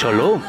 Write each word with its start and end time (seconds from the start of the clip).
Shalom, 0.00 0.40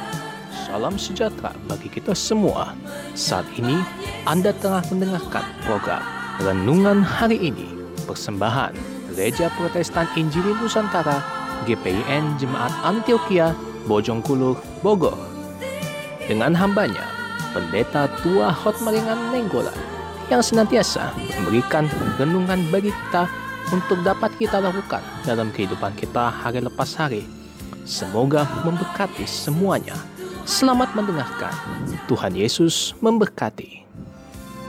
salam 0.63 0.95
sejahtera 0.95 1.51
bagi 1.67 1.91
kita 1.91 2.15
semua. 2.15 2.71
Saat 3.19 3.43
ini 3.59 3.83
Anda 4.23 4.55
tengah 4.55 4.79
mendengarkan 4.87 5.43
program 5.67 5.99
Renungan 6.39 7.03
Hari 7.03 7.51
Ini, 7.51 7.67
persembahan 8.07 8.71
Gereja 9.11 9.51
Protestan 9.59 10.07
Injili 10.15 10.55
Nusantara 10.55 11.19
GPIN 11.67 12.39
Jemaat 12.39 12.71
Antioquia 12.79 13.51
Bojongkulur, 13.91 14.55
Bogor. 14.79 15.19
Dengan 16.31 16.55
hambanya, 16.55 17.03
Pendeta 17.51 18.07
Tua 18.23 18.55
Hotmaringan 18.55 19.35
Nenggolan 19.35 19.75
yang 20.31 20.39
senantiasa 20.39 21.11
memberikan 21.43 21.91
renungan 22.15 22.71
bagi 22.71 22.95
kita 22.95 23.27
untuk 23.75 23.99
dapat 23.99 24.31
kita 24.39 24.63
lakukan 24.63 25.03
dalam 25.27 25.51
kehidupan 25.51 25.91
kita 25.99 26.31
hari 26.31 26.63
lepas 26.63 26.95
hari. 26.95 27.40
Semoga 27.91 28.47
memberkati 28.63 29.27
semuanya. 29.27 29.99
Selamat 30.47 30.95
mendengarkan. 30.95 31.51
Tuhan 32.07 32.31
Yesus 32.39 32.95
memberkati. 33.03 33.83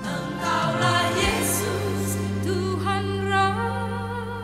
Engkaulah 0.02 1.06
Yesus 1.14 2.18
Tuhan 2.42 3.06
Rajaku 3.30 4.42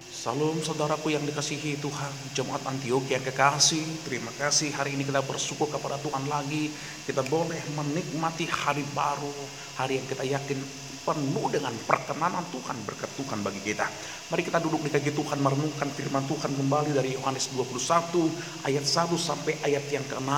Salam 0.00 0.56
saudaraku 0.64 1.12
yang 1.12 1.28
dikasihi 1.28 1.76
Tuhan, 1.76 2.12
Jemaat 2.32 2.64
Antioquia 2.64 3.20
yang 3.20 3.24
kekasih. 3.28 3.84
Terima 4.08 4.32
kasih 4.40 4.72
hari 4.72 4.96
ini 4.96 5.04
kita 5.04 5.20
bersyukur 5.20 5.68
kepada 5.68 6.00
Tuhan 6.00 6.24
lagi. 6.24 6.72
Kita 7.04 7.20
boleh 7.20 7.60
menikmati 7.76 8.48
hari 8.48 8.80
baru, 8.96 9.36
hari 9.76 10.00
yang 10.00 10.08
kita 10.08 10.24
yakin 10.24 10.56
penuh 11.02 11.46
dengan 11.50 11.74
perkenanan 11.82 12.46
Tuhan, 12.54 12.78
berkat 12.86 13.10
Tuhan 13.18 13.42
bagi 13.42 13.60
kita. 13.60 13.86
Mari 14.30 14.42
kita 14.46 14.62
duduk 14.62 14.86
di 14.86 14.90
kaki 14.90 15.10
Tuhan 15.10 15.42
merenungkan 15.42 15.90
firman 15.90 16.24
Tuhan 16.30 16.54
kembali 16.54 16.94
dari 16.94 17.18
Yohanes 17.18 17.50
21 17.54 18.66
ayat 18.66 18.84
1 18.86 19.10
sampai 19.18 19.54
ayat 19.66 19.84
yang 19.90 20.06
ke-6. 20.06 20.32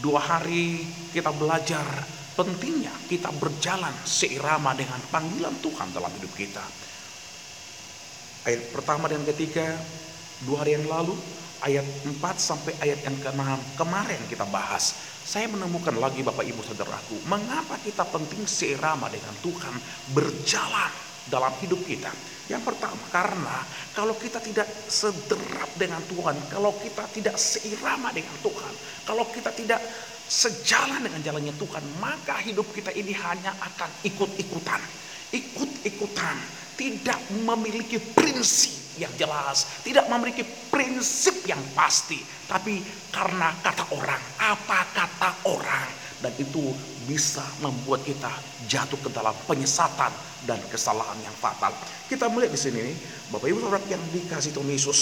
Dua 0.00 0.20
hari 0.22 0.86
kita 1.12 1.34
belajar 1.34 1.84
pentingnya 2.38 2.94
kita 3.10 3.28
berjalan 3.36 3.92
seirama 4.06 4.72
dengan 4.72 5.02
panggilan 5.12 5.52
Tuhan 5.60 5.92
dalam 5.92 6.08
hidup 6.14 6.32
kita. 6.32 6.64
Ayat 8.48 8.72
pertama 8.72 9.04
dan 9.10 9.20
ketiga 9.28 9.76
dua 10.48 10.64
hari 10.64 10.80
yang 10.80 10.88
lalu 10.88 11.12
ayat 11.64 11.84
4 12.08 12.16
sampai 12.36 12.72
ayat 12.80 13.04
yang 13.04 13.16
ke-6 13.20 13.76
kemarin 13.76 14.20
kita 14.28 14.48
bahas. 14.48 14.96
Saya 15.20 15.46
menemukan 15.46 15.94
lagi 16.00 16.24
Bapak 16.24 16.42
Ibu 16.42 16.64
Saudaraku, 16.64 17.20
mengapa 17.28 17.76
kita 17.84 18.02
penting 18.08 18.48
seirama 18.48 19.06
dengan 19.12 19.34
Tuhan 19.44 19.74
berjalan 20.16 20.92
dalam 21.28 21.52
hidup 21.62 21.78
kita. 21.86 22.10
Yang 22.50 22.66
pertama, 22.66 22.98
karena 23.14 23.62
kalau 23.94 24.18
kita 24.18 24.42
tidak 24.42 24.66
sederap 24.90 25.70
dengan 25.78 26.02
Tuhan, 26.10 26.34
kalau 26.50 26.74
kita 26.82 27.06
tidak 27.14 27.38
seirama 27.38 28.10
dengan 28.10 28.34
Tuhan, 28.42 28.74
kalau 29.06 29.22
kita 29.30 29.54
tidak 29.54 29.78
sejalan 30.26 31.06
dengan 31.06 31.22
jalannya 31.22 31.54
Tuhan, 31.54 31.84
maka 32.02 32.42
hidup 32.42 32.66
kita 32.74 32.90
ini 32.90 33.14
hanya 33.14 33.54
akan 33.54 33.90
ikut-ikutan. 34.02 34.82
Ikut-ikutan, 35.30 36.36
tidak 36.74 37.22
memiliki 37.46 38.02
prinsip 38.02 38.79
yang 38.98 39.12
jelas, 39.18 39.82
tidak 39.84 40.06
memiliki 40.08 40.42
prinsip 40.70 41.46
yang 41.46 41.60
pasti, 41.76 42.18
tapi 42.46 42.80
karena 43.10 43.54
kata 43.62 43.94
orang, 43.94 44.22
apa 44.38 44.80
kata 44.94 45.30
orang, 45.50 45.88
dan 46.22 46.32
itu 46.38 46.70
bisa 47.10 47.42
membuat 47.64 48.06
kita 48.06 48.30
jatuh 48.70 48.98
ke 49.02 49.10
dalam 49.10 49.34
penyesatan 49.50 50.12
dan 50.46 50.60
kesalahan 50.70 51.18
yang 51.20 51.34
fatal. 51.36 51.74
Kita 52.06 52.30
melihat 52.30 52.54
di 52.54 52.60
sini, 52.60 52.84
Bapak 53.34 53.50
Ibu 53.50 53.58
Saudara 53.60 53.82
yang 53.90 54.02
dikasih 54.14 54.54
Tuhan 54.54 54.70
Yesus, 54.70 55.00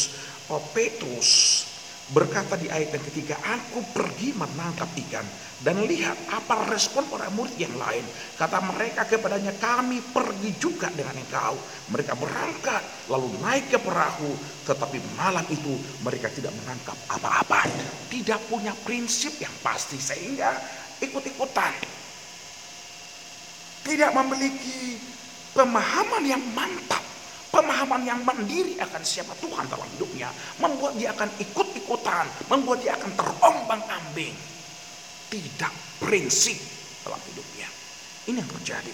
oh, 0.49 0.63
Petrus 0.73 1.65
berkata 2.09 2.57
di 2.57 2.73
ayat 2.73 2.97
yang 2.97 3.05
ketiga, 3.13 3.37
aku 3.41 3.85
pergi 3.93 4.33
menangkap 4.33 4.89
ikan. 5.09 5.27
Dan 5.59 5.83
lihat 5.91 6.15
apa 6.31 6.71
respon 6.71 7.11
para 7.11 7.27
murid 7.35 7.59
yang 7.59 7.75
lain. 7.75 8.07
Kata 8.39 8.63
mereka 8.63 9.03
kepadanya, 9.05 9.51
kami 9.59 9.99
pergi 10.15 10.55
juga 10.55 10.87
dengan 10.95 11.19
engkau. 11.19 11.59
Mereka 11.91 12.15
berangkat, 12.15 12.83
lalu 13.11 13.35
naik 13.43 13.67
ke 13.67 13.79
perahu. 13.83 14.31
Tetapi 14.65 15.19
malam 15.19 15.43
itu 15.51 15.75
mereka 16.07 16.31
tidak 16.31 16.55
menangkap 16.63 16.95
apa-apa. 17.11 17.67
Tidak 18.07 18.39
punya 18.47 18.71
prinsip 18.87 19.35
yang 19.43 19.53
pasti, 19.59 19.99
sehingga 19.99 20.55
ikut-ikutan. 21.03 21.75
Tidak 23.83 24.11
memiliki 24.15 24.95
pemahaman 25.59 26.23
yang 26.23 26.43
mantap 26.55 27.09
pemahaman 27.49 28.05
yang 28.05 28.21
mandiri 28.23 28.77
akan 28.79 29.03
siapa 29.03 29.33
Tuhan 29.41 29.67
dalam 29.67 29.89
hidupnya 29.97 30.29
membuat 30.61 30.95
dia 30.95 31.11
akan 31.17 31.29
ikut-ikutan, 31.89 32.27
membuat 32.53 32.85
dia 32.85 32.93
akan 33.01 33.13
terombang-ambing. 33.17 34.37
Tidak 35.33 35.73
prinsip 36.05 36.57
dalam 37.05 37.21
hidupnya. 37.33 37.69
Ini 38.29 38.37
yang 38.37 38.51
terjadi. 38.61 38.93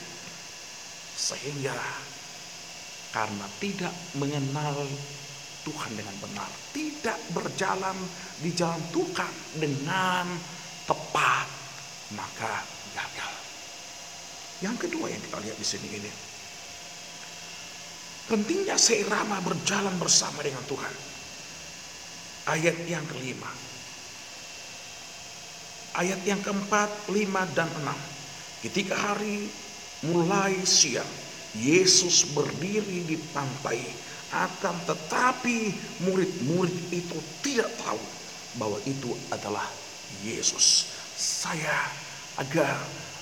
Sehingga 1.14 1.74
karena 3.10 3.46
tidak 3.58 3.94
mengenal 4.18 4.86
Tuhan 5.66 5.90
dengan 5.94 6.16
benar, 6.22 6.50
tidak 6.74 7.18
berjalan 7.34 7.96
di 8.42 8.50
jalan 8.54 8.82
Tuhan 8.90 9.32
dengan 9.58 10.26
tepat, 10.86 11.46
maka 12.18 12.54
gagal. 12.94 13.34
Yang 14.62 14.76
kedua 14.86 15.06
yang 15.10 15.22
kita 15.22 15.38
lihat 15.42 15.58
di 15.58 15.66
sini 15.66 15.88
ini, 15.98 16.12
Pentingnya 18.24 18.80
seirama 18.80 19.36
berjalan 19.44 20.00
bersama 20.00 20.40
dengan 20.40 20.64
Tuhan. 20.64 21.13
Ayat 22.44 22.76
yang 22.84 23.04
kelima. 23.08 23.48
Ayat 25.96 26.20
yang 26.28 26.42
keempat, 26.44 26.90
lima, 27.08 27.48
dan 27.56 27.70
enam. 27.80 27.96
Ketika 28.60 28.92
hari 28.92 29.48
mulai 30.04 30.52
siang, 30.68 31.08
Yesus 31.56 32.34
berdiri 32.34 33.06
di 33.06 33.16
pantai. 33.32 33.80
Akan 34.34 34.74
tetapi 34.82 35.70
murid-murid 36.02 36.90
itu 36.90 37.14
tidak 37.38 37.70
tahu 37.78 38.02
bahwa 38.58 38.82
itu 38.82 39.14
adalah 39.30 39.70
Yesus. 40.26 40.90
Saya 41.14 41.86
agak 42.34 42.74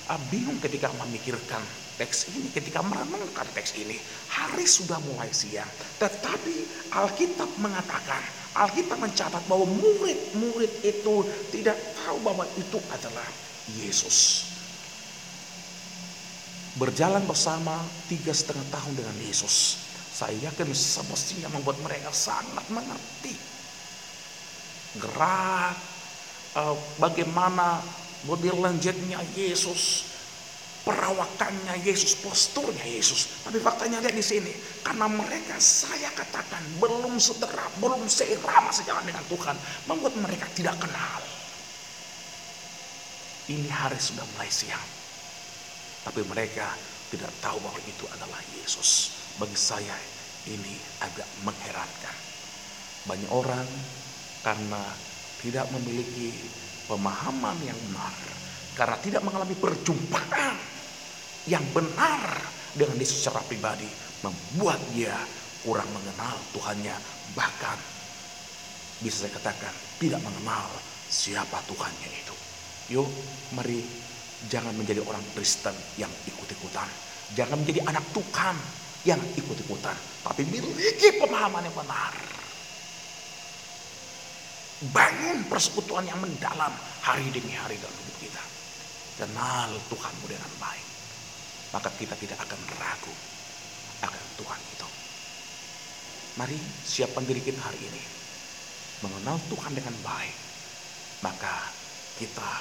ah, 0.09 0.19
bingung 0.33 0.57
ketika 0.57 0.89
memikirkan 0.97 1.61
teks 2.01 2.33
ini, 2.33 2.49
ketika 2.49 2.81
merenungkan 2.81 3.45
teks 3.53 3.77
ini, 3.77 3.93
hari 4.33 4.65
sudah 4.65 4.97
mulai 5.05 5.29
siang. 5.29 5.69
Tetapi 6.01 6.89
Alkitab 6.97 7.49
mengatakan, 7.61 8.21
Alkitab 8.53 9.01
mencatat 9.01 9.43
bahwa 9.49 9.65
murid-murid 9.65 10.71
itu 10.85 11.15
tidak 11.49 11.73
tahu 12.05 12.21
bahwa 12.21 12.45
itu 12.53 12.77
adalah 12.93 13.25
Yesus. 13.81 14.49
Berjalan 16.77 17.25
bersama 17.25 17.81
tiga 18.09 18.29
setengah 18.29 18.65
tahun 18.69 18.93
dengan 18.93 19.17
Yesus. 19.25 19.81
Saya 20.13 20.37
yakin 20.49 20.69
semestinya 20.69 21.49
membuat 21.49 21.81
mereka 21.81 22.13
sangat 22.13 22.65
mengerti. 22.69 23.33
Gerak, 25.01 25.73
eh, 26.53 26.75
bagaimana 27.01 27.81
body 28.29 28.53
lanjutnya 28.53 29.17
Yesus, 29.33 30.12
perawakannya 30.83 31.79
Yesus, 31.79 32.19
posturnya 32.19 32.83
Yesus. 32.83 33.43
Tapi 33.47 33.57
faktanya 33.63 34.03
lihat 34.03 34.15
di 34.15 34.23
sini, 34.23 34.51
karena 34.83 35.07
mereka 35.07 35.55
saya 35.57 36.11
katakan 36.11 36.59
belum 36.77 37.15
sederap, 37.17 37.71
belum 37.79 38.03
seirama 38.05 38.69
sejalan 38.69 39.07
dengan 39.07 39.23
Tuhan, 39.31 39.55
membuat 39.87 40.15
mereka 40.19 40.45
tidak 40.51 40.75
kenal. 40.83 41.21
Ini 43.47 43.67
hari 43.67 43.99
sudah 43.99 44.23
mulai 44.35 44.51
siang, 44.51 44.87
tapi 46.07 46.23
mereka 46.27 46.67
tidak 47.11 47.31
tahu 47.43 47.59
bahwa 47.63 47.79
itu 47.87 48.05
adalah 48.11 48.39
Yesus. 48.59 49.19
Bagi 49.39 49.55
saya 49.55 49.95
ini 50.47 50.75
agak 51.03 51.27
mengherankan. 51.43 52.17
Banyak 53.03 53.31
orang 53.31 53.67
karena 54.43 54.83
tidak 55.43 55.67
memiliki 55.75 56.31
pemahaman 56.87 57.55
yang 57.67 57.75
benar, 57.91 58.15
karena 58.79 58.95
tidak 59.03 59.21
mengalami 59.27 59.55
perjumpaan 59.59 60.72
yang 61.47 61.63
benar 61.75 62.39
dengan 62.71 62.95
Yesus 62.95 63.23
secara 63.23 63.43
pribadi 63.43 63.87
membuat 64.23 64.79
dia 64.95 65.15
kurang 65.63 65.87
mengenal 65.91 66.35
Tuhannya 66.55 66.95
bahkan 67.35 67.75
bisa 69.03 69.27
saya 69.27 69.35
katakan 69.35 69.73
tidak 69.99 70.23
mengenal 70.23 70.67
siapa 71.11 71.59
Tuhannya 71.67 72.09
itu. 72.11 72.35
Yuk 72.95 73.07
mari 73.55 73.83
jangan 74.47 74.71
menjadi 74.75 75.03
orang 75.03 75.23
Kristen 75.35 75.75
yang 75.99 76.11
ikut-ikutan. 76.27 76.87
Jangan 77.35 77.59
menjadi 77.59 77.83
anak 77.87 78.05
Tuhan 78.15 78.55
yang 79.03 79.19
ikut-ikutan. 79.35 79.95
Tapi 80.23 80.47
miliki 80.47 81.19
pemahaman 81.19 81.67
yang 81.67 81.75
benar. 81.75 82.13
Bangun 84.91 85.47
persekutuan 85.47 86.03
yang 86.07 86.19
mendalam 86.19 86.71
hari 87.03 87.27
demi 87.31 87.55
hari 87.55 87.75
dalam 87.79 87.95
hidup 88.03 88.17
kita. 88.19 88.43
Kenal 89.19 89.71
Tuhanmu 89.91 90.25
dengan 90.27 90.51
baik 90.59 90.83
maka 91.73 91.89
kita 91.97 92.13
tidak 92.21 92.37
akan 92.37 92.61
ragu 92.77 93.13
akan 94.05 94.23
Tuhan 94.37 94.61
itu. 94.77 94.87
Mari 96.37 96.57
siapkan 96.85 97.25
diri 97.25 97.41
kita 97.41 97.59
hari 97.61 97.81
ini. 97.81 98.03
Mengenal 99.01 99.41
Tuhan 99.51 99.73
dengan 99.73 99.95
baik. 100.05 100.37
Maka 101.25 101.55
kita 102.19 102.51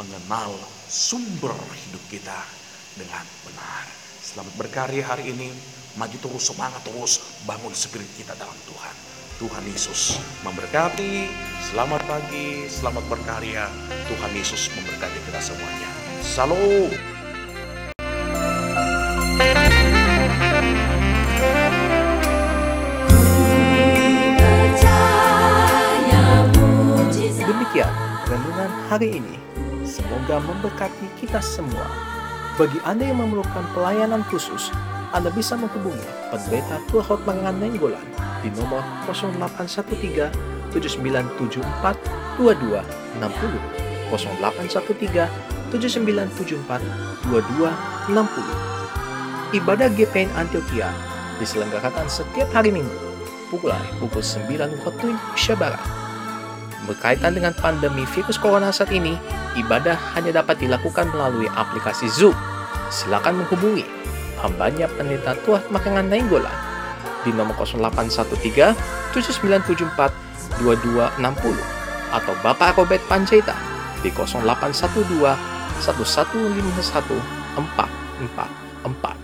mengenal 0.00 0.56
sumber 0.88 1.52
hidup 1.52 2.02
kita 2.10 2.38
dengan 2.96 3.24
benar. 3.46 3.84
Selamat 4.20 4.54
berkarya 4.56 5.04
hari 5.04 5.32
ini. 5.32 5.52
Maju 5.98 6.16
terus, 6.16 6.48
semangat 6.48 6.82
terus. 6.86 7.42
Bangun 7.44 7.74
spirit 7.74 8.08
kita 8.16 8.32
dalam 8.38 8.56
Tuhan. 8.66 8.94
Tuhan 9.40 9.64
Yesus 9.72 10.20
memberkati. 10.44 11.28
Selamat 11.72 12.04
pagi, 12.04 12.68
selamat 12.68 13.04
berkarya. 13.08 13.68
Tuhan 14.06 14.32
Yesus 14.36 14.68
memberkati 14.76 15.18
kita 15.28 15.40
semuanya. 15.40 15.90
Salam. 16.20 17.19
Demikian 27.70 27.94
renungan 28.26 28.66
hari 28.90 29.22
ini. 29.22 29.38
Semoga 29.86 30.42
memberkati 30.42 31.06
kita 31.22 31.38
semua. 31.38 31.86
Bagi 32.58 32.82
Anda 32.82 33.06
yang 33.06 33.22
memerlukan 33.22 33.62
pelayanan 33.70 34.26
khusus, 34.26 34.74
Anda 35.14 35.30
bisa 35.30 35.54
menghubungi 35.54 36.02
Pendeta 36.34 36.82
Mangan 37.22 37.62
Nenggolan 37.62 38.02
di 38.42 38.50
nomor 38.58 38.82
0813 39.06 40.34
7974 40.74 42.42
2260 42.42 44.18
0813 44.18 45.30
7974 45.70 47.30
2260 47.30 49.54
Ibadah 49.62 49.94
GPN 49.94 50.26
Antioquia 50.34 50.90
diselenggarakan 51.38 52.10
setiap 52.10 52.50
hari 52.50 52.74
Minggu 52.74 52.98
pukul 53.46 53.70
pukul 54.02 54.26
9 54.26 54.58
waktu 54.58 55.14
Indonesia 55.14 55.54
Barat. 55.54 55.99
Berkaitan 56.88 57.36
dengan 57.36 57.52
pandemi 57.52 58.08
virus 58.08 58.40
corona 58.40 58.72
saat 58.72 58.88
ini, 58.88 59.18
ibadah 59.60 59.96
hanya 60.16 60.40
dapat 60.40 60.56
dilakukan 60.62 61.12
melalui 61.12 61.50
aplikasi 61.52 62.08
Zoom. 62.08 62.32
Silakan 62.88 63.44
menghubungi 63.44 63.84
hambanya 64.40 64.88
pendeta 64.96 65.36
Tuah 65.44 65.60
Makengan 65.68 66.08
Nainggolan 66.08 66.70
di 67.22 67.30
nomor 67.36 67.52
0813 67.60 69.12
7974 69.12 70.64
2260 70.64 71.20
atau 72.10 72.34
Bapak 72.42 72.80
Robert 72.80 73.04
Panjaita 73.06 73.54
di 74.00 74.08
0812 74.08 75.36
1151 75.84 77.20
444 77.60 79.19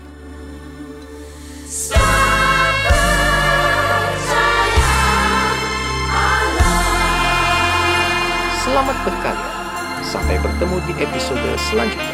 Sampai 10.37 10.53
bertemu 10.53 10.77
di 10.85 10.93
episode 11.01 11.49
selanjutnya. 11.57 12.13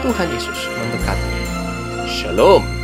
Tuhan 0.00 0.24
Yesus 0.32 0.56
memberkati. 0.72 1.36
Shalom. 2.08 2.81